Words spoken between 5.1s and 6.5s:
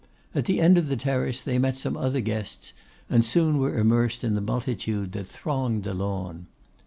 that thronged the lawn.